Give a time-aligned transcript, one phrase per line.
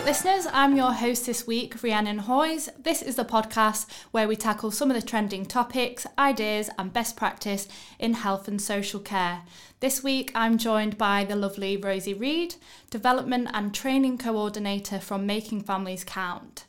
[0.00, 2.70] right, listeners, I'm your host this week, Rhiannon Hoyes.
[2.82, 7.16] This is the podcast where we tackle some of the trending topics, ideas, and best
[7.16, 7.68] practice
[7.98, 9.42] in health and social care.
[9.80, 12.54] This week, I'm joined by the lovely Rosie Reed,
[12.88, 16.64] Development and Training Coordinator from Making Families Count.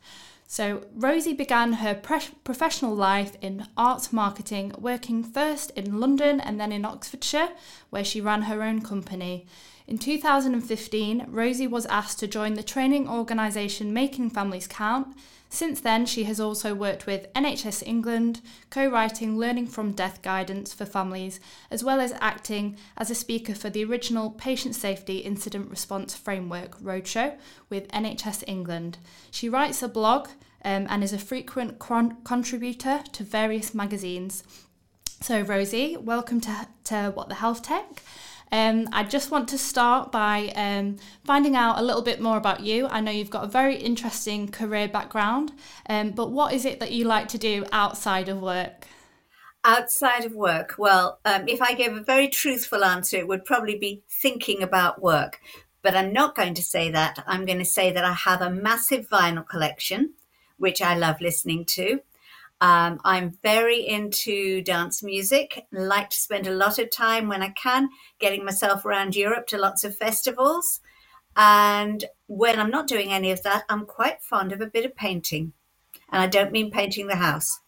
[0.46, 6.60] So, Rosie began her pre- professional life in arts marketing, working first in London and
[6.60, 7.52] then in Oxfordshire,
[7.92, 9.46] where she ran her own company.
[9.92, 15.18] In 2015, Rosie was asked to join the training organisation Making Families Count.
[15.50, 20.74] Since then, she has also worked with NHS England, co writing Learning from Death guidance
[20.74, 25.70] for families, as well as acting as a speaker for the original Patient Safety Incident
[25.70, 27.38] Response Framework Roadshow
[27.70, 28.98] with NHS England.
[29.30, 30.30] She writes a blog
[30.64, 34.46] um, and is a frequent con- contributor to various magazines.
[35.20, 38.02] So, Rosie, welcome to, to What the Health Tech.
[38.52, 42.60] Um, I just want to start by um, finding out a little bit more about
[42.60, 42.88] you.
[42.88, 45.54] I know you've got a very interesting career background,
[45.88, 48.88] um, but what is it that you like to do outside of work?
[49.64, 53.78] Outside of work, well, um, if I gave a very truthful answer, it would probably
[53.78, 55.40] be thinking about work.
[55.82, 57.24] But I'm not going to say that.
[57.26, 60.14] I'm going to say that I have a massive vinyl collection,
[60.58, 62.02] which I love listening to.
[62.62, 67.50] Um, I'm very into dance music, like to spend a lot of time when I
[67.50, 70.80] can getting myself around Europe to lots of festivals.
[71.36, 74.96] And when I'm not doing any of that, I'm quite fond of a bit of
[74.96, 75.54] painting.
[76.12, 77.62] And I don't mean painting the house.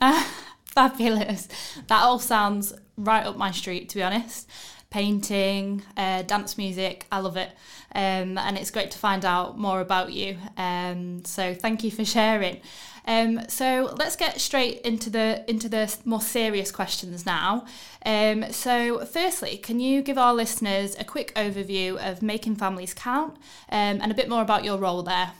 [0.64, 1.48] Fabulous.
[1.88, 4.48] That all sounds right up my street, to be honest.
[4.88, 7.50] Painting, uh, dance music, I love it.
[7.94, 10.38] Um, and it's great to find out more about you.
[10.56, 12.60] Um, so thank you for sharing.
[13.06, 17.64] Um, so let's get straight into the into the more serious questions now.
[18.04, 23.36] Um, so firstly, can you give our listeners a quick overview of Making Families Count
[23.70, 25.32] um, and a bit more about your role there?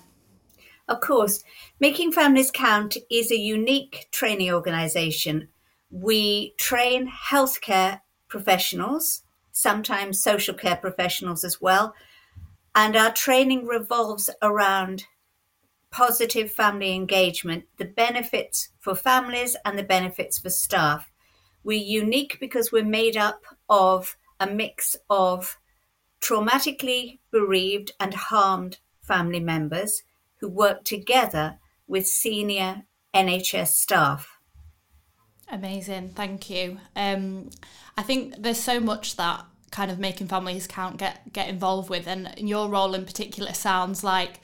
[0.89, 1.43] Of course,
[1.81, 5.49] Making Families Count is a unique training organisation.
[5.91, 11.95] We train healthcare professionals, sometimes social care professionals as well,
[12.75, 15.07] and our training revolves around
[15.97, 21.11] positive family engagement, the benefits for families and the benefits for staff.
[21.65, 25.59] We're unique because we're made up of a mix of
[26.21, 30.03] traumatically bereaved and harmed family members
[30.41, 32.83] who work together with senior
[33.15, 34.39] NHS staff.
[35.49, 36.79] Amazing, thank you.
[36.95, 37.49] Um,
[37.97, 42.07] I think there's so much that kind of making families count get get involved with,
[42.07, 44.41] and your role in particular sounds like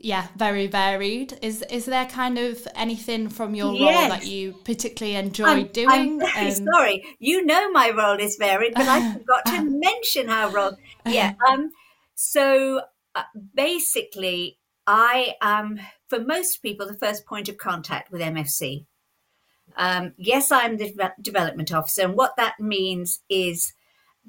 [0.00, 1.38] yeah, very varied.
[1.42, 4.00] Is is there kind of anything from your yes.
[4.00, 5.88] role that you particularly enjoy I'm, doing?
[5.90, 7.04] I'm very um, sorry.
[7.18, 10.76] You know my role is varied, but I forgot to mention how role.
[11.06, 11.34] Yeah.
[11.48, 11.70] Um.
[12.14, 12.82] So
[13.14, 13.22] uh,
[13.54, 18.86] basically, I am for most people the first point of contact with MFC.
[19.76, 23.72] Um, yes, I'm the development officer, and what that means is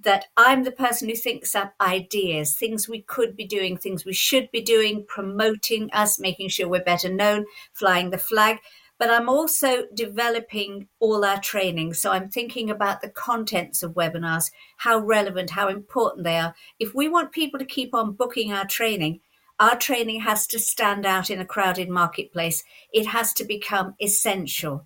[0.03, 4.13] that I'm the person who thinks up ideas, things we could be doing, things we
[4.13, 8.59] should be doing, promoting us, making sure we're better known, flying the flag.
[8.97, 11.93] But I'm also developing all our training.
[11.93, 16.53] So I'm thinking about the contents of webinars, how relevant, how important they are.
[16.79, 19.21] If we want people to keep on booking our training,
[19.59, 22.63] our training has to stand out in a crowded marketplace.
[22.93, 24.85] It has to become essential.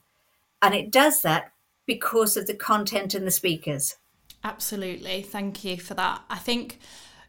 [0.62, 1.52] And it does that
[1.86, 3.98] because of the content and the speakers.
[4.44, 5.22] Absolutely.
[5.22, 6.22] Thank you for that.
[6.30, 6.80] I think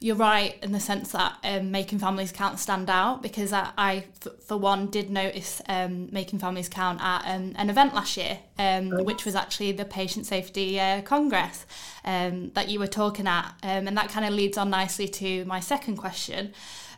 [0.01, 4.05] you're right in the sense that um, making families count stand out because I, I
[4.47, 8.91] for one, did notice um, making families count at um, an event last year, um,
[9.05, 11.65] which was actually the Patient Safety uh, Congress
[12.05, 13.55] um, that you were talking at.
[13.63, 16.53] Um, and that kind of leads on nicely to my second question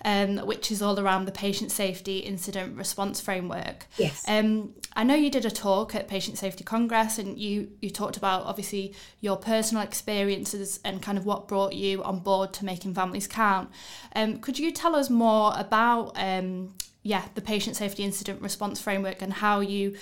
[0.07, 3.87] um, which is all around the patient safety incident response framework.
[3.99, 4.25] Yes.
[4.29, 8.17] Um, I know you did a talk at Patient Safety Congress and you, you talked
[8.17, 12.95] about obviously your personal experiences and kind of what brought you on board to making
[12.95, 13.69] families count.
[14.15, 19.23] Um, could you tell us more about um, yeah, the patient safety incident response framework
[19.23, 19.97] and how you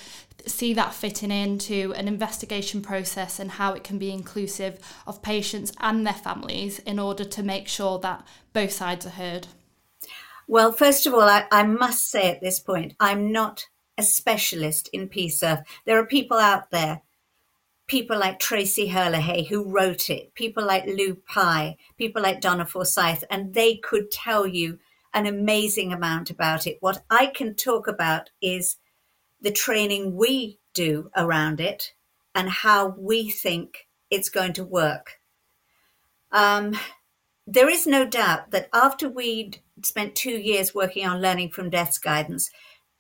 [0.47, 5.73] see that fitting into an investigation process and how it can be inclusive of patients
[5.81, 8.23] and their families in order to make sure that
[8.53, 9.47] both sides are heard.
[10.47, 14.89] Well, first of all, I, I must say at this point, I'm not a specialist
[14.93, 15.65] in PSIRF.
[15.87, 17.03] There are people out there,
[17.87, 23.25] people like Tracy Herlihy who wrote it, people like Lou Pye, people like Donna Forsyth,
[23.31, 24.79] and they could tell you
[25.13, 26.79] an amazing amount about it.
[26.81, 28.77] What I can talk about is
[29.41, 31.95] the training we do around it
[32.35, 35.21] and how we think it's going to work.
[36.33, 36.77] Um,
[37.47, 41.99] there is no doubt that after we'd spent two years working on learning from death's
[41.99, 42.51] guidance,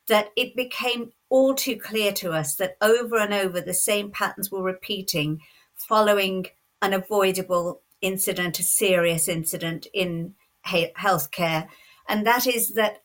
[0.08, 4.50] that it became all too clear to us that over and over the same patterns
[4.50, 5.40] were repeating
[5.74, 6.46] following
[6.82, 10.34] an avoidable incident, a serious incident in
[10.66, 11.66] healthcare.
[12.08, 13.02] And that is that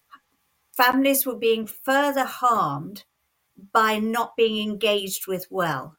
[0.75, 3.03] families were being further harmed
[3.71, 5.95] by not being engaged with well.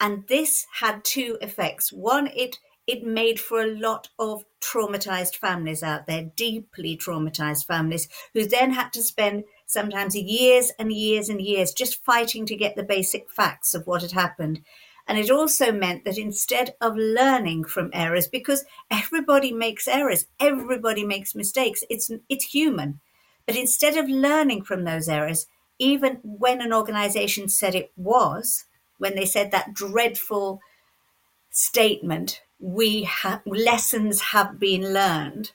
[0.00, 1.92] And this had two effects.
[1.92, 2.58] One, it
[2.88, 8.72] it made for a lot of traumatized families out there, deeply traumatized families, who then
[8.72, 13.30] had to spend sometimes years and years and years just fighting to get the basic
[13.30, 14.62] facts of what had happened.
[15.06, 21.04] And it also meant that instead of learning from errors, because everybody makes errors, everybody
[21.04, 23.00] makes mistakes, it's, it's human.
[23.46, 25.46] But instead of learning from those errors,
[25.78, 28.64] even when an organization said it was,
[28.96, 30.60] when they said that dreadful
[31.50, 35.52] statement, we have lessons have been learned.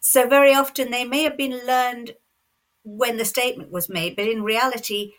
[0.00, 2.14] So very often they may have been learned
[2.84, 5.12] when the statement was made, but in reality,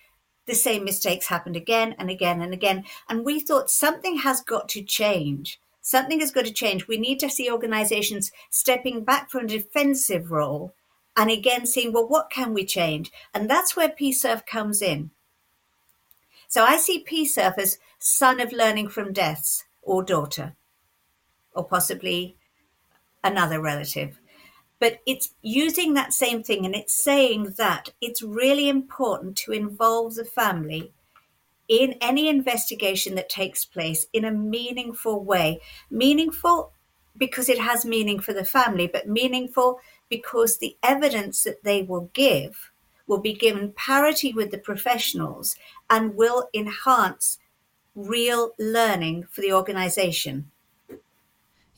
[0.45, 2.83] the same mistakes happened again and again and again.
[3.07, 5.59] And we thought something has got to change.
[5.81, 6.88] Something has got to change.
[6.88, 10.73] We need to see organizations stepping back from a defensive role
[11.15, 13.11] and again seeing, well, what can we change?
[13.33, 15.11] And that's where PSIRF comes in.
[16.47, 20.56] So I see PSIRF as son of learning from deaths or daughter,
[21.55, 22.35] or possibly
[23.23, 24.19] another relative.
[24.79, 30.15] But it's using that same thing and it's saying that it's really important to involve
[30.15, 30.91] the family
[31.67, 35.61] in any investigation that takes place in a meaningful way.
[35.89, 36.73] Meaningful
[37.15, 39.79] because it has meaning for the family, but meaningful
[40.09, 42.71] because the evidence that they will give
[43.07, 45.56] will be given parity with the professionals
[45.89, 47.38] and will enhance
[47.95, 50.49] real learning for the organisation.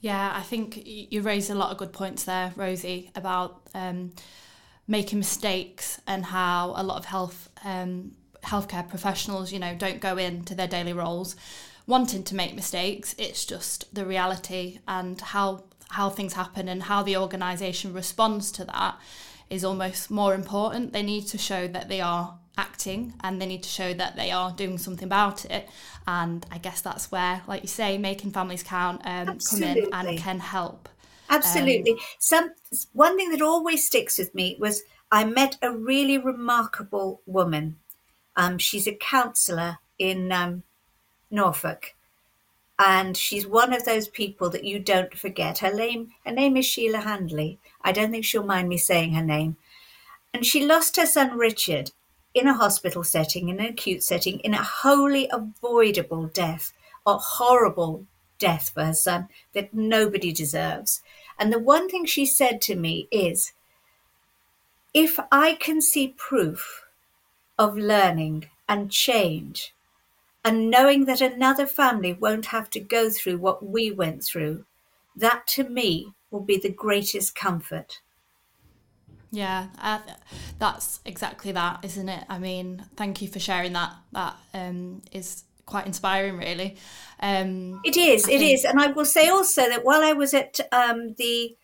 [0.06, 4.12] Yeah, I think you raised a lot of good points there, Rosie, about um,
[4.88, 8.12] making mistakes and how a lot of health um,
[8.44, 11.36] healthcare professionals, you know, don't go into their daily roles
[11.88, 13.16] wanting to make mistakes.
[13.18, 18.66] It's just the reality and how how things happen and how the organisation responds to
[18.66, 19.00] that
[19.50, 20.94] is almost more important.
[20.94, 24.32] They need to show that they are acting and they need to show that they
[24.32, 25.68] are doing something about it.
[26.08, 30.18] And I guess that's where, like you say, making families count um, come in and
[30.18, 30.90] can help.
[31.30, 31.94] Absolutely.
[31.94, 32.52] Um, Some
[32.94, 37.78] one thing that always sticks with me was I met a really remarkable woman.
[38.36, 40.64] Um, she's a counsellor in um,
[41.32, 41.96] Norfolk,
[42.78, 45.60] and she's one of those people that you don't forget.
[45.60, 47.60] Her name, her name is Sheila Handley.
[47.82, 49.58] I don't think she'll mind me saying her name.
[50.34, 51.92] And she lost her son Richard
[52.36, 56.74] in a hospital setting, in an acute setting, in a wholly avoidable death,
[57.08, 58.06] a horrible
[58.38, 61.02] death for her son that nobody deserves.
[61.40, 63.54] And the one thing she said to me is
[64.94, 66.86] if I can see proof
[67.58, 69.74] of learning and change,
[70.44, 74.66] and knowing that another family won't have to go through what we went through,
[75.16, 78.02] that to me will be the greatest comfort.
[79.36, 80.00] Yeah, uh,
[80.60, 82.24] that's exactly that, isn't it?
[82.30, 83.94] I mean, thank you for sharing that.
[84.14, 86.78] That um, is quite inspiring, really.
[87.20, 88.30] Um, it is.
[88.30, 88.54] I it think...
[88.54, 91.58] is, and I will say also that while I was at um, the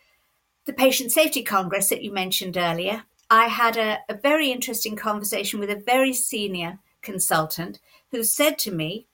[0.66, 5.60] the Patient Safety Congress that you mentioned earlier, I had a, a very interesting conversation
[5.62, 7.80] with a very senior consultant
[8.12, 9.08] who said to me,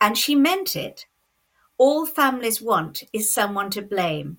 [0.00, 1.06] and she meant it,
[1.78, 4.38] all families want is someone to blame.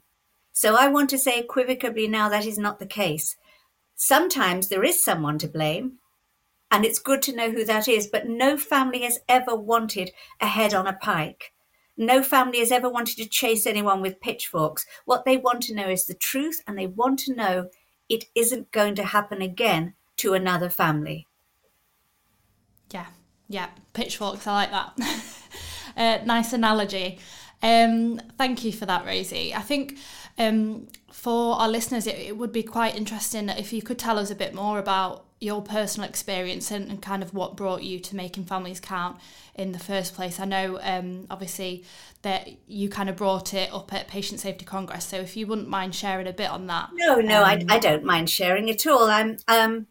[0.54, 3.36] So I want to say equivocably now that is not the case.
[4.02, 5.98] Sometimes there is someone to blame,
[6.72, 10.48] and it's good to know who that is, but no family has ever wanted a
[10.48, 11.52] head on a pike.
[11.98, 14.86] No family has ever wanted to chase anyone with pitchforks.
[15.04, 17.70] What they want to know is the truth, and they want to know
[18.08, 21.28] it isn't going to happen again to another family.
[22.92, 23.08] Yeah,
[23.50, 25.42] yeah, pitchforks, I like that.
[25.98, 27.20] uh, nice analogy.
[27.62, 29.54] Um, thank you for that, Rosie.
[29.54, 29.98] I think
[30.38, 34.30] um, for our listeners, it, it, would be quite interesting if you could tell us
[34.32, 38.16] a bit more about your personal experience and, and, kind of what brought you to
[38.16, 39.18] making families count
[39.56, 40.40] in the first place.
[40.40, 41.86] I know, um, obviously,
[42.24, 45.06] that you kind of brought it up at Patient Safety Congress.
[45.06, 46.90] So if you wouldn't mind sharing a bit on that.
[46.94, 49.10] No, no, I, um, I don't mind sharing at all.
[49.10, 49.88] I'm um,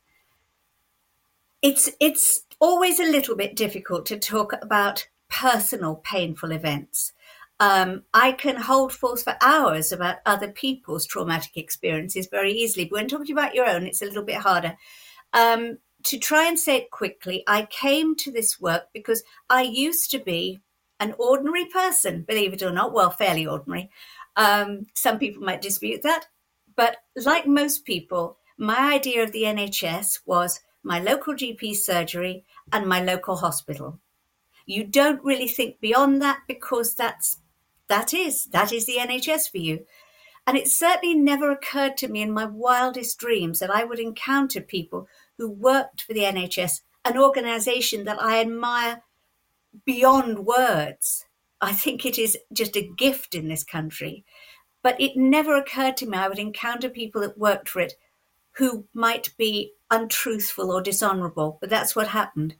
[1.62, 7.12] it's it's always a little bit difficult to talk about personal painful events
[7.60, 12.84] um, I can hold forth for hours about other people's traumatic experiences very easily.
[12.84, 14.76] But when talking about your own, it's a little bit harder.
[15.32, 20.10] Um, to try and say it quickly, I came to this work because I used
[20.12, 20.60] to be
[21.00, 23.90] an ordinary person, believe it or not, well, fairly ordinary.
[24.36, 26.26] Um, some people might dispute that.
[26.76, 32.86] But like most people, my idea of the NHS was my local GP surgery and
[32.86, 33.98] my local hospital.
[34.64, 37.38] You don't really think beyond that because that's
[37.88, 39.86] that is that is the NHS for you.
[40.46, 44.62] And it certainly never occurred to me in my wildest dreams that I would encounter
[44.62, 49.02] people who worked for the NHS, an organization that I admire
[49.84, 51.26] beyond words.
[51.60, 54.24] I think it is just a gift in this country.
[54.82, 57.94] But it never occurred to me I would encounter people that worked for it
[58.52, 61.58] who might be untruthful or dishonorable.
[61.60, 62.56] But that's what happened.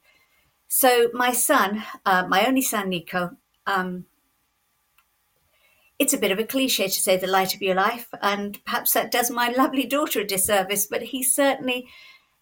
[0.67, 3.31] So my son, uh, my only son, Nico,
[3.65, 4.05] um,
[5.99, 8.93] it's a bit of a cliche to say the light of your life, and perhaps
[8.93, 11.87] that does my lovely daughter a disservice, but he certainly,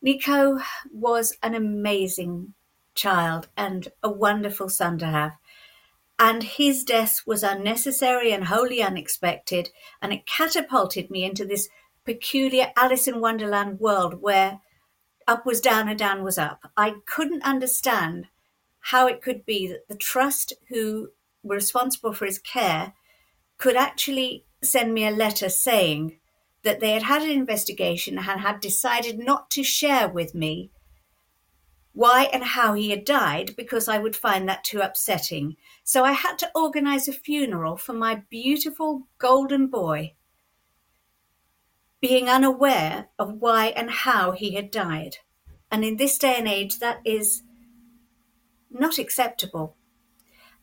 [0.01, 0.59] Nico
[0.93, 2.53] was an amazing
[2.93, 5.31] child and a wonderful son to have.
[6.19, 9.71] And his death was unnecessary and wholly unexpected,
[10.01, 11.67] and it catapulted me into this
[12.05, 14.61] peculiar Alice in Wonderland world where
[15.27, 16.71] up was down and down was up.
[16.77, 18.27] I couldn't understand
[18.79, 21.09] how it could be that the trust who
[21.43, 22.93] were responsible for his care
[23.57, 26.17] could actually send me a letter saying
[26.63, 30.71] that they had had an investigation and had decided not to share with me
[31.97, 35.55] why and how he had died because I would find that too upsetting.
[35.83, 40.13] So I had to organize a funeral for my beautiful golden boy,
[41.99, 45.17] being unaware of why and how he had died.
[45.71, 47.41] And in this day and age, that is
[48.69, 49.75] not acceptable.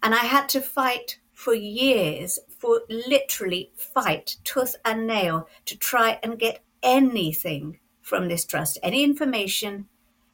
[0.05, 6.19] And I had to fight for years, for literally fight tooth and nail to try
[6.23, 9.87] and get anything from this trust, any information,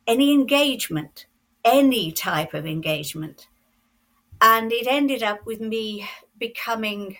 [0.06, 1.26] any engagement,
[1.64, 3.48] any type of engagement.
[4.40, 6.08] And it ended up with me
[6.38, 7.16] becoming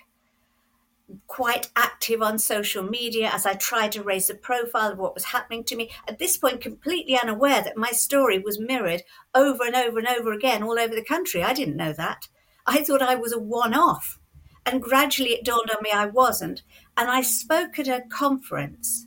[1.27, 5.25] quite active on social media as I tried to raise the profile of what was
[5.25, 5.91] happening to me.
[6.07, 9.03] At this point, completely unaware that my story was mirrored
[9.35, 11.43] over and over and over again all over the country.
[11.43, 12.29] I didn't know that.
[12.65, 14.20] I thought I was a one off.
[14.67, 16.63] And gradually it dawned on me I wasn't.
[16.97, 19.07] And I spoke at a conference.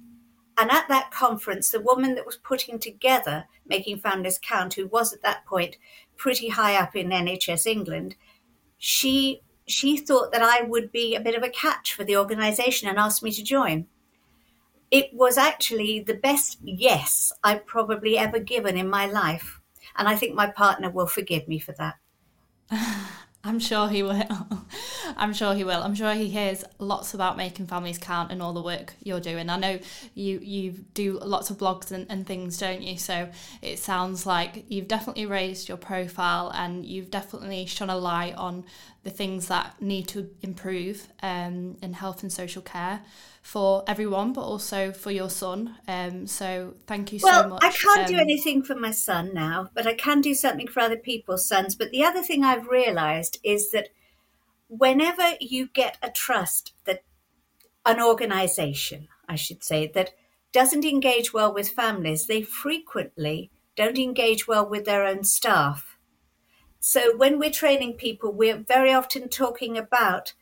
[0.57, 5.13] And at that conference, the woman that was putting together Making Families Count, who was
[5.13, 5.77] at that point
[6.15, 8.15] pretty high up in NHS England,
[8.77, 12.89] she she thought that I would be a bit of a catch for the organization
[12.89, 13.88] and asked me to join.
[14.91, 19.62] It was actually the best yes I've probably ever given in my life.
[19.95, 21.95] And I think my partner will forgive me for that.
[23.45, 24.25] I'm sure he will.
[25.17, 25.83] I'm sure he will.
[25.83, 29.50] I'm sure he hears lots about making families count and all the work you're doing.
[29.50, 29.79] I know
[30.15, 32.97] you you do lots of blogs and, and things, don't you?
[32.97, 33.29] So
[33.62, 38.63] it sounds like you've definitely raised your profile and you've definitely shone a light on
[39.03, 43.01] the things that need to improve um, in health and social care
[43.43, 45.75] for everyone, but also for your son.
[45.88, 47.63] Um, so thank you well, so much.
[47.63, 50.79] I can't um, do anything for my son now, but I can do something for
[50.79, 51.75] other people's sons.
[51.75, 53.89] But the other thing I've realized is that
[54.69, 57.03] whenever you get a trust that
[57.85, 60.12] an organization, I should say, that
[60.53, 65.97] doesn't engage well with families, they frequently don't engage well with their own staff.
[66.79, 70.33] So when we're training people, we're very often talking about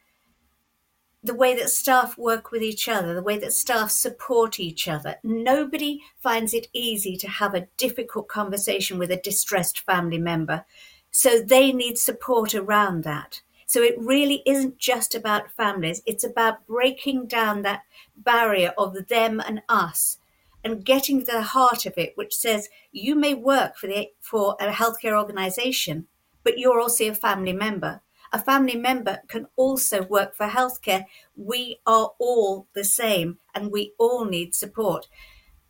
[1.23, 5.17] the way that staff work with each other, the way that staff support each other.
[5.23, 10.65] Nobody finds it easy to have a difficult conversation with a distressed family member.
[11.11, 13.41] So they need support around that.
[13.67, 17.83] So it really isn't just about families, it's about breaking down that
[18.17, 20.17] barrier of them and us
[20.63, 24.55] and getting to the heart of it, which says you may work for, the, for
[24.59, 26.07] a healthcare organization,
[26.43, 28.01] but you're also a family member
[28.31, 31.05] a family member can also work for healthcare.
[31.35, 35.07] We are all the same and we all need support.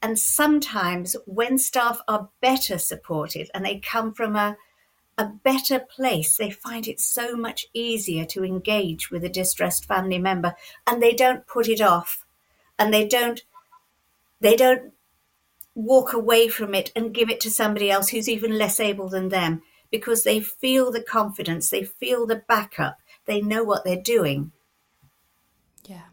[0.02, 4.58] And sometimes when staff are better supported and they come from a,
[5.18, 10.20] a better place, they find it so much easier to engage with a distressed family
[10.20, 12.26] member and they don't put it off
[12.78, 13.44] and they don't
[14.40, 14.92] they don't
[15.76, 19.30] walk away from it and give it to somebody else who's even less able than
[19.30, 24.52] them because they feel the confidence, they feel the backup, they know what they're doing.
[25.86, 26.04] Yeah.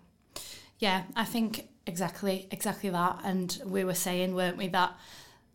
[0.78, 4.94] Yeah, I think exactly exactly that and we were saying weren't we that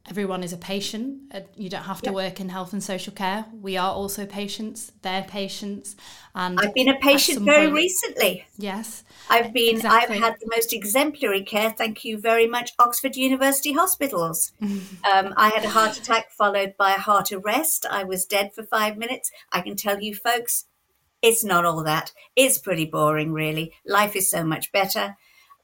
[0.09, 1.17] everyone is a patient.
[1.33, 2.15] Uh, you don't have to yep.
[2.15, 3.45] work in health and social care.
[3.61, 4.91] We are also patients.
[5.01, 5.95] They're patients.
[6.35, 8.45] And I've been a patient very point, recently.
[8.57, 9.03] Yes.
[9.29, 10.17] I've been exactly.
[10.17, 11.71] I've had the most exemplary care.
[11.71, 14.51] Thank you very much, Oxford University Hospitals.
[14.61, 17.85] um, I had a heart attack followed by a heart arrest.
[17.89, 19.31] I was dead for five minutes.
[19.51, 20.65] I can tell you folks,
[21.21, 22.11] It's not all that.
[22.35, 23.73] It's pretty boring, really.
[23.85, 25.15] Life is so much better.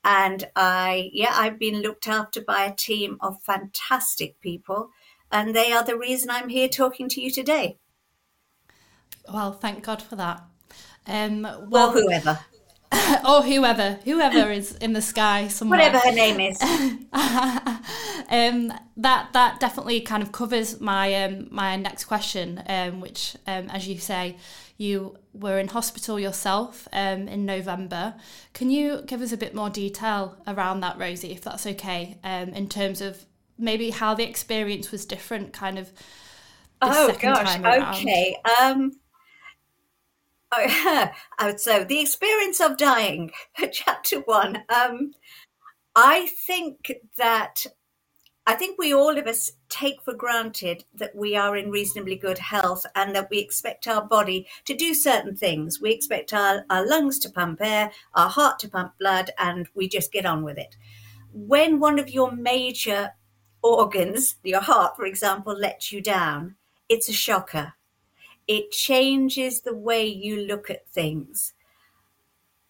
[0.04, 4.90] And I, yeah, I've been looked after by a team of fantastic people,
[5.32, 7.78] and they are the reason I'm here talking to you today.
[9.32, 10.42] Well, thank God for that.
[11.06, 12.40] Um, well, or whoever.
[13.28, 15.80] or whoever, whoever is in the sky somewhere.
[15.80, 16.60] Whatever her name is.
[18.30, 23.70] um, that that definitely kind of covers my um, my next question, um, which, um,
[23.70, 24.38] as you say,
[24.78, 28.16] you were in hospital yourself um, in November.
[28.54, 32.50] Can you give us a bit more detail around that, Rosie, if that's okay, um,
[32.50, 33.26] in terms of
[33.58, 35.92] maybe how the experience was different, kind of.
[36.82, 37.58] oh gosh,
[38.00, 38.38] okay.
[40.52, 41.12] Oh,
[41.58, 43.32] so the experience of dying,
[43.72, 44.64] chapter one.
[44.70, 45.14] Um,
[45.96, 47.66] I think that
[48.48, 52.40] I think we all of us take for granted that we are in reasonably good
[52.40, 55.80] health and that we expect our body to do certain things.
[55.80, 59.88] We expect our, our lungs to pump air, our heart to pump blood, and we
[59.88, 60.78] just get on with it.
[61.32, 63.12] When one of your major
[63.62, 66.56] organs, your heart, for example, lets you down,
[66.88, 67.74] it's a shocker
[68.50, 71.54] it changes the way you look at things.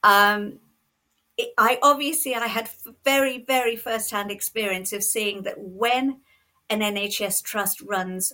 [0.03, 0.59] Um,
[1.37, 2.69] it, I obviously I had
[3.05, 6.19] very very first hand experience of seeing that when
[6.69, 8.33] an NHS trust runs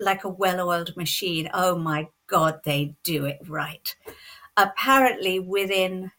[0.00, 3.94] like a well-oiled machine, oh my God, they do it right.
[4.56, 6.10] Apparently, within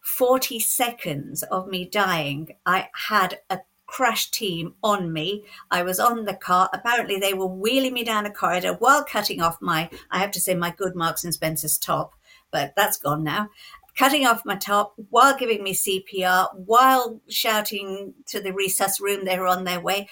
[0.00, 5.44] 40 seconds of me dying, I had a crash team on me.
[5.72, 6.70] I was on the car.
[6.72, 10.40] Apparently, they were wheeling me down a corridor while cutting off my, I have to
[10.40, 12.14] say, my good Marks and Spencer's top,
[12.52, 13.48] but that's gone now.
[13.96, 19.38] Cutting off my top while giving me CPR, while shouting to the resus room they
[19.38, 20.08] were on their way.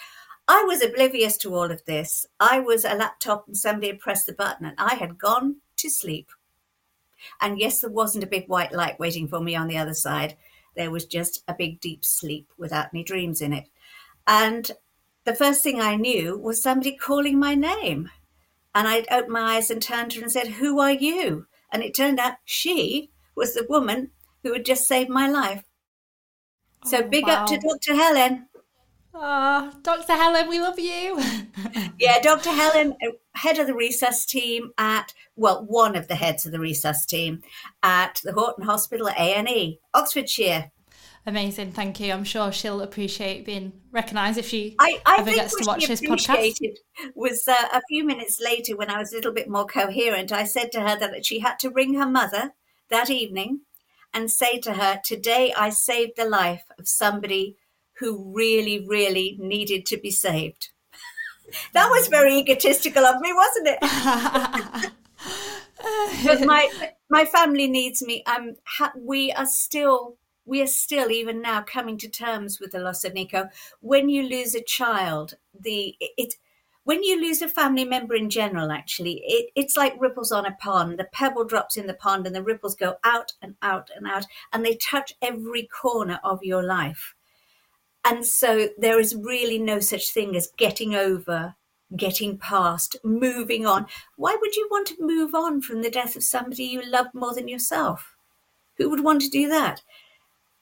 [0.48, 2.26] I was oblivious to all of this.
[2.40, 5.90] I was a laptop and somebody had pressed the button and I had gone to
[5.90, 6.30] sleep.
[7.40, 10.36] And yes, there wasn't a big white light waiting for me on the other side.
[10.76, 13.68] There was just a big deep sleep without any dreams in it.
[14.26, 14.70] And
[15.24, 18.10] the first thing I knew was somebody calling my name.
[18.74, 21.46] And I opened my eyes and turned to her and said, Who are you?
[21.72, 24.10] And it turned out she was the woman
[24.42, 25.64] who had just saved my life.
[26.84, 27.42] So oh, big wow.
[27.42, 27.94] up to Dr.
[27.94, 28.46] Helen.
[29.18, 30.12] Ah, oh, Dr.
[30.12, 31.18] Helen, we love you.
[31.98, 32.50] yeah, Dr.
[32.50, 36.58] Helen, uh, head of the resus team at, well, one of the heads of the
[36.58, 37.40] resus team
[37.82, 40.70] at the Horton Hospital A&E, Oxfordshire.
[41.24, 42.12] Amazing, thank you.
[42.12, 46.00] I'm sure she'll appreciate being recognised if she I, I ever gets to watch this
[46.00, 46.60] podcast.
[47.14, 50.30] Was uh, a few minutes later when I was a little bit more coherent.
[50.30, 52.52] I said to her that she had to ring her mother
[52.90, 53.62] that evening
[54.14, 57.56] and say to her, "Today I saved the life of somebody
[57.98, 60.70] who really, really needed to be saved.
[61.72, 63.78] that was very egotistical of me, wasn't it?
[66.24, 66.70] but my
[67.08, 68.22] my family needs me.
[68.24, 72.78] Um, ha- we are still we are still even now coming to terms with the
[72.78, 73.48] loss of Nico.
[73.80, 76.34] When you lose a child, the it
[76.86, 80.52] when you lose a family member in general, actually, it, it's like ripples on a
[80.52, 81.00] pond.
[81.00, 84.26] The pebble drops in the pond, and the ripples go out and out and out,
[84.52, 87.15] and they touch every corner of your life.
[88.06, 91.56] And so there is really no such thing as getting over,
[91.96, 93.86] getting past, moving on.
[94.14, 97.34] Why would you want to move on from the death of somebody you loved more
[97.34, 98.14] than yourself?
[98.76, 99.82] Who would want to do that?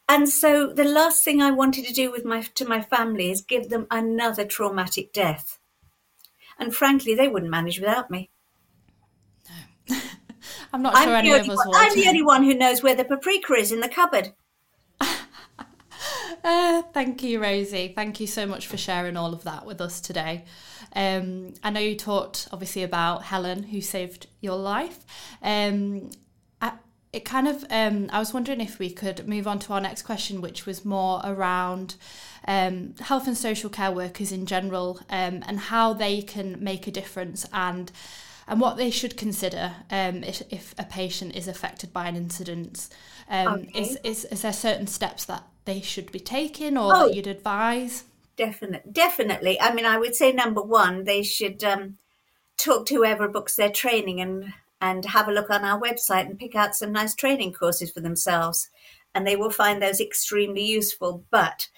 [0.08, 3.42] And so the last thing I wanted to do with my to my family is
[3.42, 5.58] give them another traumatic death.
[6.58, 8.30] And frankly, they wouldn't manage without me.
[9.90, 10.00] No.
[10.72, 11.76] I'm not sure I'm any of us would.
[11.76, 14.32] I'm the only one who knows where the paprika is in the cupboard.
[16.44, 17.92] Uh, thank you, Rosie.
[17.96, 20.44] Thank you so much for sharing all of that with us today.
[20.94, 25.06] Um, I know you talked obviously about Helen, who saved your life.
[25.42, 26.10] Um,
[26.60, 26.72] I,
[27.14, 30.02] it kind of, um, I was wondering if we could move on to our next
[30.02, 31.94] question, which was more around
[32.46, 36.90] um, health and social care workers in general um, and how they can make a
[36.90, 37.90] difference and
[38.46, 42.90] and what they should consider um, if, if a patient is affected by an incident.
[43.30, 43.80] Um, okay.
[43.80, 47.26] is, is, is there certain steps that they should be taking or oh, that you'd
[47.26, 48.04] advise?
[48.36, 49.60] Definitely, definitely.
[49.60, 51.98] I mean, I would say number one, they should um,
[52.56, 56.38] talk to whoever books their training and and have a look on our website and
[56.38, 58.68] pick out some nice training courses for themselves,
[59.14, 61.24] and they will find those extremely useful.
[61.30, 61.68] But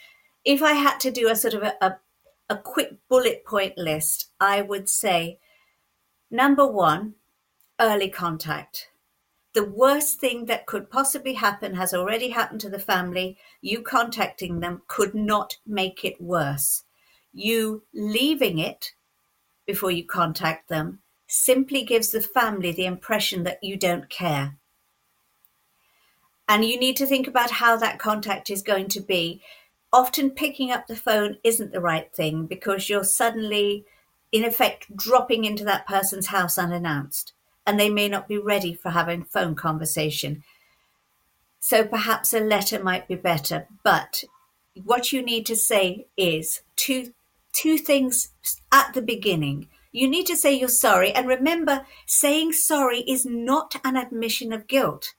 [0.45, 1.99] if I had to do a sort of a, a,
[2.49, 5.39] a quick bullet point list, I would say
[6.31, 7.15] number one,
[7.79, 8.89] early contact
[9.57, 13.39] the worst thing that could possibly happen has already happened to the family.
[13.63, 16.83] You contacting them could not make it worse.
[17.33, 18.93] You leaving it
[19.65, 24.59] before you contact them simply gives the family the impression that you don't care.
[26.47, 29.41] And you need to think about how that contact is going to be.
[29.91, 33.87] Often picking up the phone isn't the right thing because you're suddenly,
[34.31, 37.33] in effect, dropping into that person's house unannounced
[37.67, 40.45] and they may not be ready for having phone conversation.
[41.59, 44.23] So perhaps a letter might be better, but
[44.85, 47.13] what you need to say is two
[47.53, 48.29] two things
[48.71, 49.69] at the beginning.
[49.91, 54.67] You need to say you're sorry and remember saying sorry is not an admission of
[54.67, 55.15] guilt.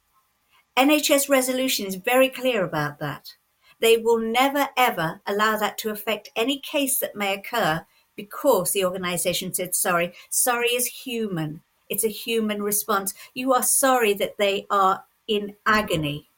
[0.78, 3.34] NHS resolution is very clear about that.
[3.80, 8.86] They will never ever allow that to affect any case that may occur because the
[8.86, 10.14] organization said sorry.
[10.30, 11.62] Sorry is human.
[11.90, 13.14] It's a human response.
[13.34, 16.30] You are sorry that they are in agony.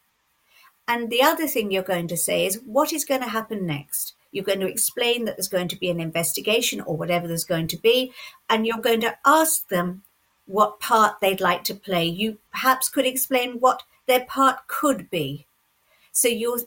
[0.88, 4.16] And the other thing you're going to say is what is going to happen next?
[4.32, 7.68] You're going to explain that there's going to be an investigation or whatever there's going
[7.68, 8.12] to be,
[8.50, 10.04] and you're going to ask them
[10.46, 12.06] what part they'd like to play.
[12.06, 15.46] You perhaps could explain what their part could be.
[16.12, 16.60] So you're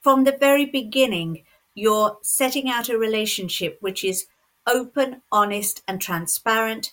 [0.00, 4.26] from the very beginning, you're setting out a relationship which is
[4.66, 6.92] open, honest, and transparent.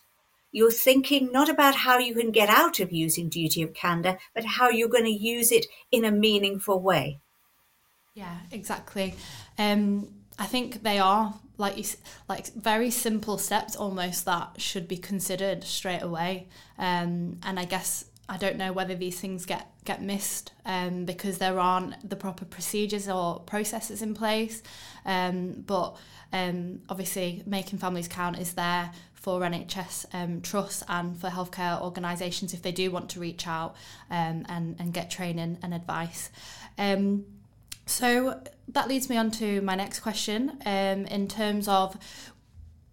[0.55, 4.45] You're thinking not about how you can get out of using duty of candor, but
[4.45, 7.19] how you're going to use it in a meaningful way.
[8.13, 9.15] Yeah, exactly.
[9.57, 11.83] Um, I think they are like you,
[12.29, 16.47] like very simple steps almost that should be considered straight away.
[16.77, 21.37] Um, and I guess I don't know whether these things get get missed um, because
[21.37, 24.61] there aren't the proper procedures or processes in place.
[25.05, 25.95] Um, but
[26.33, 32.53] um, obviously, making families count is there for NHS um, trusts and for healthcare organisations
[32.53, 33.75] if they do want to reach out
[34.09, 36.29] um, and and get training and advice.
[36.77, 37.25] Um,
[37.85, 40.59] so that leads me on to my next question.
[40.65, 41.95] In terms of,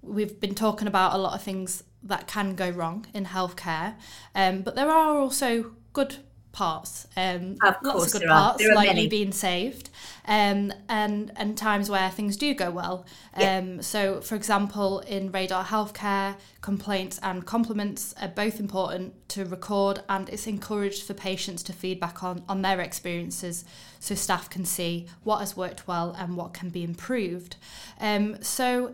[0.02, 3.94] we've been talking about a lot of things that can go wrong in healthcare,
[4.34, 6.16] but there are also good
[6.52, 7.06] parts.
[7.16, 9.02] Um, of lots of good parts, like many.
[9.02, 9.90] you being saved,
[10.26, 13.06] um, and and times where things do go well.
[13.38, 13.58] Yeah.
[13.58, 20.02] Um, so, for example, in Radar Healthcare, complaints and compliments are both important to record,
[20.08, 23.64] and it's encouraged for patients to feedback on on their experiences,
[23.98, 27.56] so staff can see what has worked well and what can be improved.
[28.00, 28.92] Um, so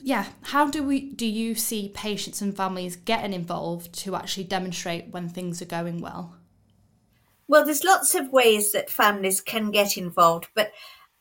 [0.00, 5.08] yeah how do we do you see patients and families getting involved to actually demonstrate
[5.08, 6.37] when things are going well
[7.48, 10.70] Well, there's lots of ways that families can get involved, but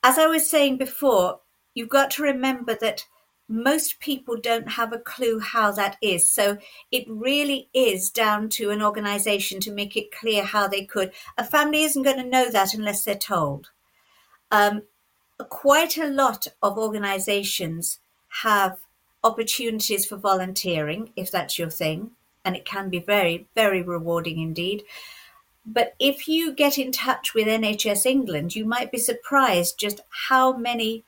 [0.04, 1.40] as I was saying before,
[1.74, 3.06] you've got to remember that
[3.50, 6.30] most people don't have a clue how that is.
[6.30, 6.58] So
[6.92, 11.14] it really is down to an organization to make it clear how they could.
[11.38, 13.70] A family isn't going to know that unless they're told.
[14.52, 14.84] Um,
[15.50, 18.00] quite a lot of organizations
[18.42, 18.80] have
[19.24, 22.12] opportunities for volunteering, if that's your thing,
[22.44, 24.84] and it can be very, very rewarding indeed.
[25.70, 30.00] But if you get in touch with NHS England, you might be surprised just
[30.30, 31.04] how many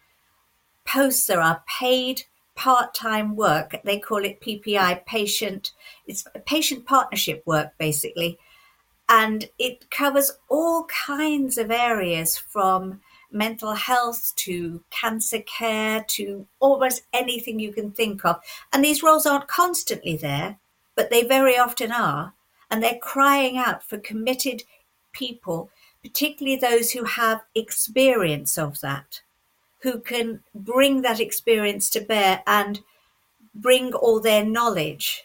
[0.86, 2.24] posts there are paid
[2.56, 3.80] part-time work.
[3.86, 5.72] They call it PPI, patient.
[6.08, 8.38] It's patient partnership work basically,
[9.08, 13.00] and it covers all kinds of areas from
[13.32, 18.42] mental health to cancer care to almost anything you can think of.
[18.74, 20.60] And these roles aren't constantly there,
[20.96, 22.34] but they very often are
[22.70, 24.64] and they're crying out for committed
[25.12, 25.70] people,
[26.04, 29.22] particularly those who have experience of that,
[29.82, 32.82] who can bring that experience to bear and
[33.54, 35.24] bring all their knowledge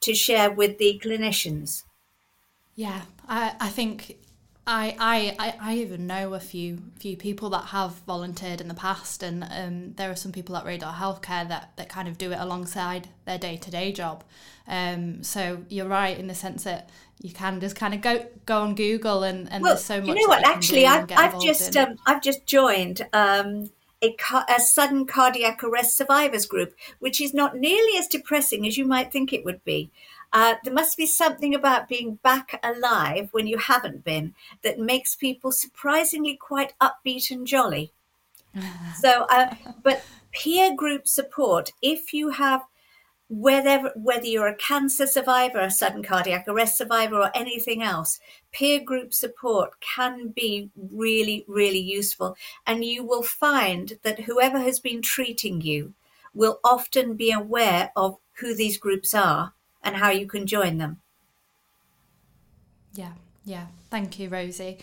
[0.00, 1.82] to share with the clinicians.
[2.74, 4.18] Yeah, I, I think
[4.68, 4.96] I,
[5.38, 9.44] I, I even know a few few people that have volunteered in the past, and
[9.50, 13.08] um, there are some people at Radar Healthcare that, that kind of do it alongside
[13.26, 14.24] their day to day job.
[14.66, 16.90] Um, so you're right in the sense that
[17.22, 20.08] you can just kind of go go on Google and, and Well, there's so much.
[20.08, 20.44] you know what?
[20.44, 23.70] Actually, I've, I've just um, I've just joined um,
[24.02, 28.76] a, ca- a sudden cardiac arrest survivors group, which is not nearly as depressing as
[28.76, 29.90] you might think it would be.
[30.32, 35.14] Uh, there must be something about being back alive when you haven't been that makes
[35.14, 37.92] people surprisingly quite upbeat and jolly.
[39.00, 42.62] So, uh, but peer group support, if you have
[43.28, 48.20] whether whether you're a cancer survivor, a sudden cardiac arrest survivor, or anything else,
[48.52, 52.36] peer group support can be really, really useful.
[52.66, 55.94] And you will find that whoever has been treating you
[56.34, 59.54] will often be aware of who these groups are
[59.86, 61.00] and how you can join them.
[62.92, 63.12] Yeah,
[63.44, 63.66] yeah.
[63.90, 64.78] Thank you, Rosie.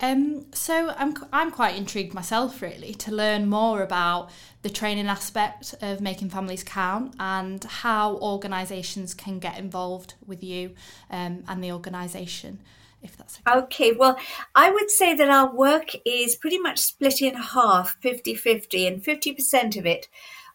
[0.00, 4.30] Um, so I'm I'm quite intrigued myself really to learn more about
[4.62, 10.74] the training aspect of making families count and how organisations can get involved with you
[11.10, 12.58] um, and the organisation.
[13.02, 13.58] If that's okay.
[13.58, 13.92] okay.
[13.92, 14.16] Well,
[14.54, 19.02] I would say that our work is pretty much split in half, 50 50, and
[19.04, 20.08] 50% of it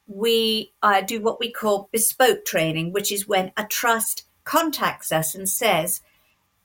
[0.10, 5.36] we uh, do what we call bespoke training, which is when a trust contacts us
[5.36, 6.02] and says,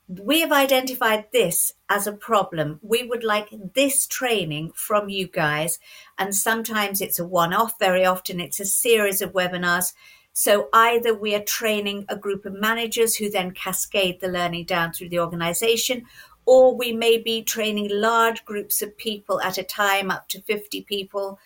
[0.08, 2.80] we have identified this as a problem.
[2.82, 5.78] We would like this training from you guys.
[6.18, 9.92] And sometimes it's a one off, very often it's a series of webinars.
[10.32, 14.92] So either we are training a group of managers who then cascade the learning down
[14.92, 16.04] through the organization,
[16.46, 20.82] or we may be training large groups of people at a time, up to 50
[20.82, 21.38] people,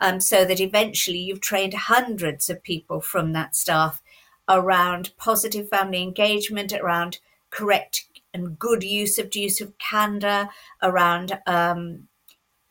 [0.00, 4.02] um, so that eventually you've trained hundreds of people from that staff
[4.48, 7.18] around positive family engagement, around
[7.50, 8.04] correct
[8.34, 10.48] and good use of use of candor
[10.82, 12.06] around um,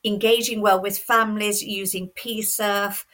[0.04, 3.06] engaging well with families using PSIRF.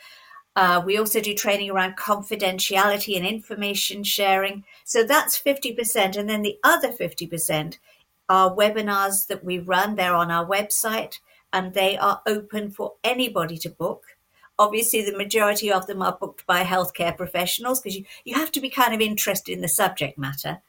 [0.57, 4.65] Uh, we also do training around confidentiality and information sharing.
[4.83, 6.17] So that's 50%.
[6.17, 7.77] And then the other 50%
[8.27, 9.95] are webinars that we run.
[9.95, 11.19] They're on our website
[11.53, 14.03] and they are open for anybody to book.
[14.59, 18.61] Obviously, the majority of them are booked by healthcare professionals because you, you have to
[18.61, 20.61] be kind of interested in the subject matter.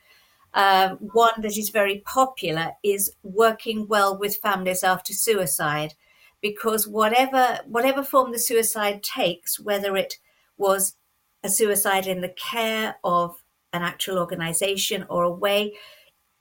[0.55, 5.95] Um, one that is very popular is working well with families after suicide,
[6.41, 10.19] because whatever whatever form the suicide takes, whether it
[10.59, 10.97] was
[11.43, 13.43] a suicide in the care of
[13.73, 15.75] an actual organisation or away,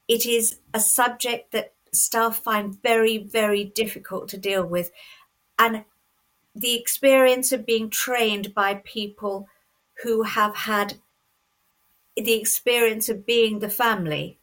[0.08, 4.92] it is a subject that staff find very very difficult to deal with,
[5.58, 5.84] and
[6.56, 9.48] the experience of being trained by people
[10.04, 10.96] who have had
[12.16, 14.38] the experience of being the family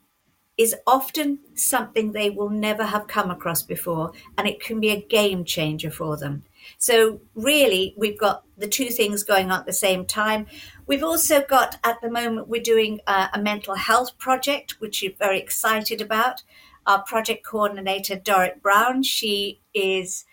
[0.56, 5.00] is often something they will never have come across before, and it can be a
[5.00, 6.42] game changer for them.
[6.78, 10.46] So, really, we've got the two things going on at the same time.
[10.86, 15.12] We've also got, at the moment, we're doing a, a mental health project, which you're
[15.18, 16.42] very excited about.
[16.88, 20.24] Our project coordinator, Dorrit Brown, she is,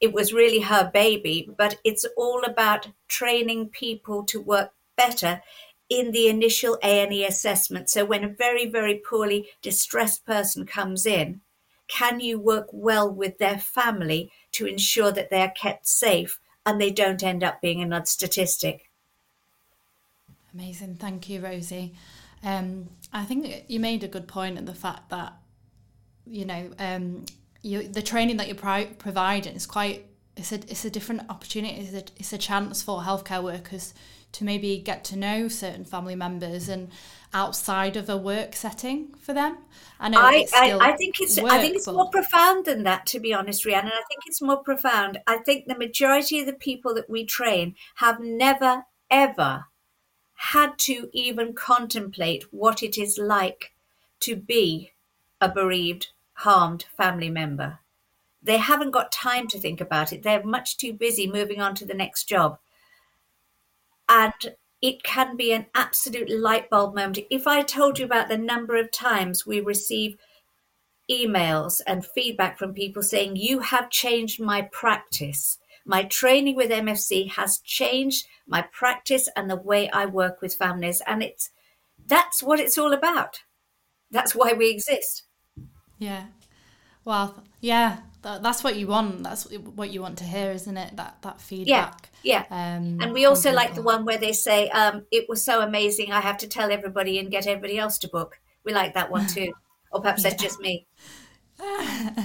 [0.00, 5.40] it was really her baby, but it's all about training people to work better
[5.88, 7.88] in the initial A&E assessment.
[7.90, 11.40] So when a very, very poorly distressed person comes in,
[11.88, 16.80] can you work well with their family to ensure that they are kept safe and
[16.80, 18.90] they don't end up being another statistic?
[20.54, 20.96] Amazing.
[20.96, 21.94] Thank you, Rosie.
[22.42, 25.34] Um, I think you made a good point in the fact that,
[26.30, 27.24] you know, um,
[27.62, 31.74] you, the training that you're pro- providing is quite, it's a, it's a different opportunity.
[31.74, 33.92] It's a, it's a chance for healthcare workers
[34.32, 36.90] to maybe get to know certain family members and
[37.34, 39.58] outside of a work setting for them.
[39.98, 41.94] I I, I, I, think it's work, I think it's but...
[41.94, 43.92] more profound than that, to be honest, Rhiannon.
[43.92, 45.18] I think it's more profound.
[45.26, 49.66] I think the majority of the people that we train have never ever
[50.34, 53.72] had to even contemplate what it is like
[54.20, 54.92] to be
[55.40, 56.08] a bereaved,
[56.40, 57.78] harmed family member.
[58.42, 60.22] They haven't got time to think about it.
[60.22, 62.58] They're much too busy moving on to the next job
[64.10, 67.18] and it can be an absolute light bulb moment.
[67.30, 70.16] If I told you about the number of times we receive
[71.10, 75.58] emails and feedback from people saying, You have changed my practice.
[75.86, 81.00] My training with MFC has changed my practice and the way I work with families.
[81.06, 81.50] And it's
[82.06, 83.40] that's what it's all about.
[84.10, 85.24] That's why we exist.
[86.00, 86.24] Yeah.
[87.04, 89.22] Well, yeah, that, that's what you want.
[89.22, 90.96] That's what you want to hear, isn't it?
[90.96, 92.10] That that feedback.
[92.22, 92.76] Yeah, yeah.
[92.76, 96.10] Um, and we also like the one where they say, um, "It was so amazing.
[96.12, 99.26] I have to tell everybody and get everybody else to book." We like that one
[99.36, 99.52] too,
[99.92, 100.30] or perhaps yeah.
[100.30, 100.86] that's just me.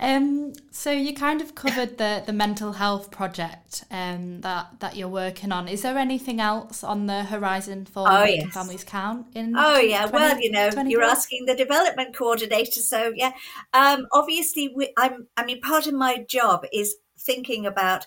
[0.00, 5.08] Um, so you kind of covered the the mental health project um, that that you're
[5.08, 5.66] working on.
[5.66, 8.54] Is there anything else on the horizon for oh, making yes.
[8.54, 9.26] families count?
[9.34, 13.32] In oh yeah, 20, well you know you're asking the development coordinator, so yeah.
[13.74, 15.26] Um, obviously, we, I'm.
[15.36, 18.06] I mean, part of my job is thinking about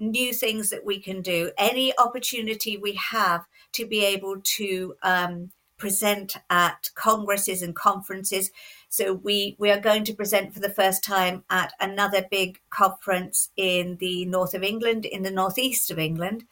[0.00, 1.52] new things that we can do.
[1.56, 8.50] Any opportunity we have to be able to um, present at congresses and conferences
[8.88, 13.50] so we we are going to present for the first time at another big conference
[13.56, 16.44] in the north of England, in the northeast of England.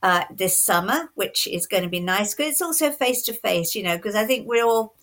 [0.00, 3.74] Uh, this summer, which is going to be nice because it's also face to face,
[3.74, 4.94] you know, because I think we're all,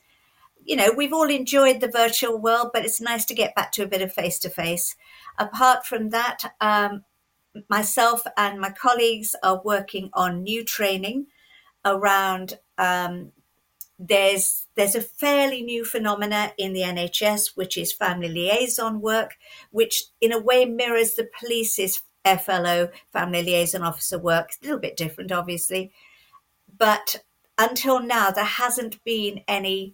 [0.63, 3.83] you know, we've all enjoyed the virtual world, but it's nice to get back to
[3.83, 4.95] a bit of face to face.
[5.37, 7.03] Apart from that, um,
[7.69, 11.27] myself and my colleagues are working on new training
[11.83, 13.33] around um,
[13.97, 19.37] there's there's a fairly new phenomena in the NHS, which is family liaison work,
[19.71, 24.51] which in a way mirrors the police's FLO, family liaison officer work.
[24.61, 25.91] A little bit different, obviously,
[26.77, 27.23] but
[27.57, 29.93] until now there hasn't been any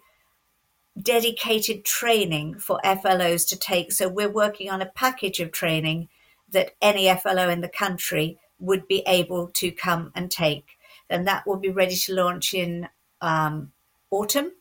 [1.00, 3.92] dedicated training for FLOs to take.
[3.92, 6.10] So we're working on a package of training
[6.50, 10.78] that any FLO in the country would be able to come and take.
[11.10, 12.90] And that will be ready to launch in
[13.22, 13.72] um,
[14.12, 14.52] autumn.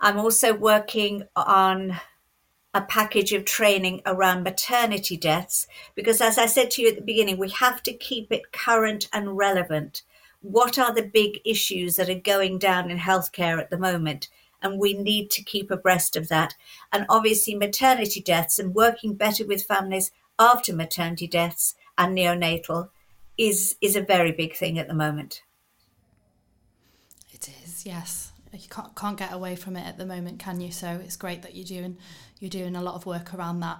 [0.00, 2.00] I'm also working on
[2.74, 7.02] a package of training around maternity deaths because, as I said to you at the
[7.02, 10.02] beginning, we have to keep it current and relevant.
[10.40, 14.28] What are the big issues that are going down in healthcare at the moment?
[14.62, 16.54] And we need to keep abreast of that.
[16.92, 22.88] And obviously, maternity deaths and working better with families after maternity deaths and neonatal
[23.36, 25.42] is, is a very big thing at the moment.
[27.32, 30.70] It is, yes you can't, can't get away from it at the moment, can you?
[30.72, 31.96] So it's great that you're doing
[32.40, 33.78] you're doing a lot of work around that.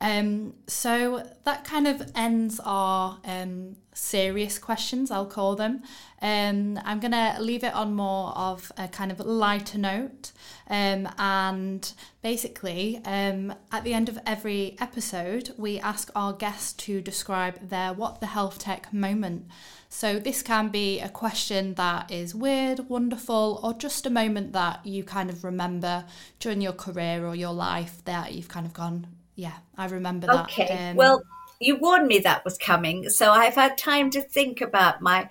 [0.00, 5.82] Um, so that kind of ends our um, serious questions, I'll call them.
[6.22, 10.32] Um, I'm going to leave it on more of a kind of lighter note.
[10.68, 17.00] Um, and basically, um, at the end of every episode, we ask our guests to
[17.00, 19.46] describe their What the Health Tech moment.
[19.88, 24.84] So this can be a question that is weird, wonderful, or just a moment that
[24.84, 26.04] you kind of remember
[26.38, 29.06] during your career or your life that you've kind of gone,
[29.38, 30.46] yeah, I remember that.
[30.46, 30.90] Okay.
[30.90, 31.22] Um, well,
[31.60, 35.30] you warned me that was coming, so I've had time to think about my.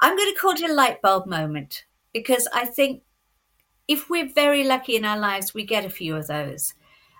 [0.00, 1.84] I'm going to call it a light bulb moment
[2.14, 3.02] because I think
[3.88, 6.74] if we're very lucky in our lives, we get a few of those.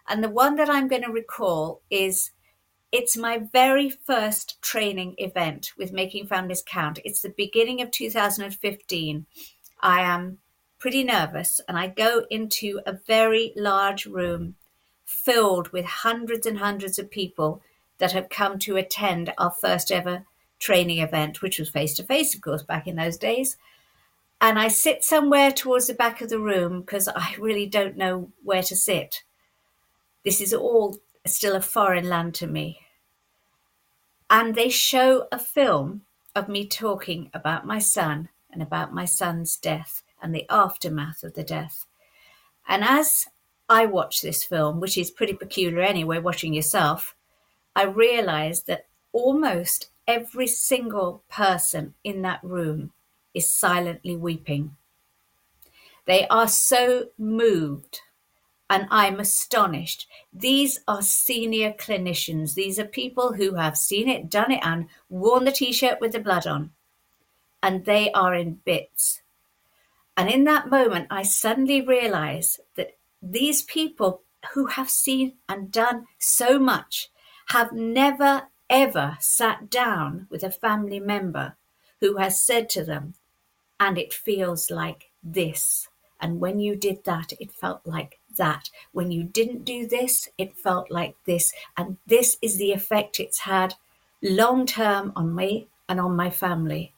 [0.09, 2.31] And the one that I'm going to recall is
[2.93, 7.01] it's my very first training event with Making Families Count.
[7.05, 9.27] It's the beginning of 2015.
[9.81, 10.39] I am
[10.79, 14.55] pretty nervous and I go into a very large room
[15.11, 17.61] filled with hundreds and hundreds of people
[17.99, 20.25] that have come to attend our first ever
[20.59, 23.57] training event, which was face to face, of course, back in those days.
[24.41, 28.31] And I sit somewhere towards the back of the room because I really don't know
[28.43, 29.23] where to sit.
[30.25, 32.81] This is all still a foreign land to me.
[34.31, 36.03] And they show a film
[36.35, 41.35] of me talking about my son and about my son's death and the aftermath of
[41.35, 41.85] the death.
[42.69, 43.27] And as
[43.71, 47.15] I watch this film, which is pretty peculiar anyway, watching yourself,
[47.77, 52.91] I realized that almost every single person in that room
[53.33, 54.77] is silently weeping.
[56.05, 58.01] They are so moved
[58.69, 60.09] and I'm astonished.
[60.33, 62.55] These are senior clinicians.
[62.55, 66.13] These are people who have seen it, done it, and worn the t shirt with
[66.13, 66.73] the blood on.
[67.63, 69.23] And they are in bits.
[70.17, 74.23] And in that moment, I suddenly realized that these people
[74.55, 77.11] who have seen and done so much
[77.49, 81.57] have never, ever sat down with a family member
[82.01, 83.15] who has said to them,
[83.79, 85.89] and it feels like this.
[86.21, 88.71] And when you did that, it felt like that.
[88.93, 91.53] When you didn't do this, it felt like this.
[91.77, 93.75] And this is the effect it's had
[94.23, 96.93] long term on me and on my family.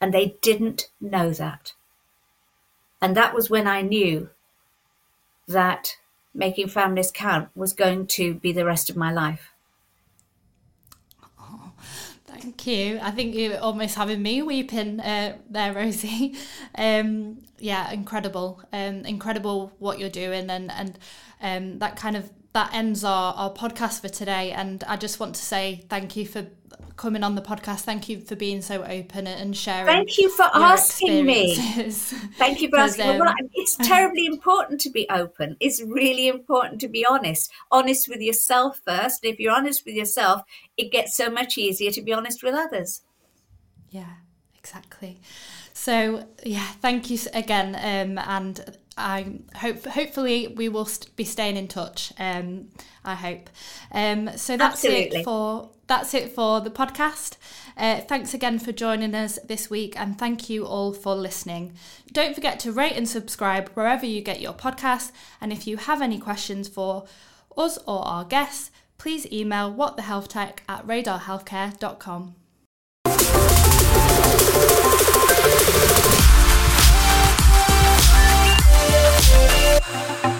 [0.00, 1.72] And they didn't know that.
[3.00, 4.28] And that was when I knew
[5.46, 5.96] that
[6.32, 9.54] making families count was going to be the rest of my life.
[12.26, 12.98] Thank you.
[13.00, 16.34] I think you're almost having me weeping uh, there, Rosie.
[16.76, 18.60] Um, yeah, incredible.
[18.72, 20.98] Um, incredible what you're doing, and and
[21.40, 24.52] um, that kind of that ends our, our podcast for today.
[24.52, 26.46] And I just want to say thank you for
[26.96, 27.80] coming on the podcast.
[27.80, 29.86] Thank you for being so open and sharing.
[29.86, 31.56] Thank you for asking me.
[32.38, 33.10] Thank you for asking.
[33.10, 35.56] Um, well, it's terribly important to be open.
[35.58, 37.50] It's really important to be honest.
[37.72, 39.24] Honest with yourself first.
[39.24, 40.42] And If you're honest with yourself,
[40.76, 43.02] it gets so much easier to be honest with others.
[43.90, 44.14] Yeah,
[44.56, 45.20] exactly.
[45.72, 51.56] So yeah, thank you again, um, and I hope hopefully we will st- be staying
[51.56, 52.12] in touch.
[52.18, 52.68] Um,
[53.04, 53.50] I hope.
[53.92, 55.20] Um, so that's Absolutely.
[55.20, 57.36] it for that's it for the podcast.
[57.76, 61.74] Uh, thanks again for joining us this week, and thank you all for listening.
[62.12, 65.12] Don't forget to rate and subscribe wherever you get your podcasts.
[65.40, 67.04] And if you have any questions for
[67.56, 72.34] us or our guests, please email whatthehealthtech at radarhealthcare.com.
[79.74, 80.33] Música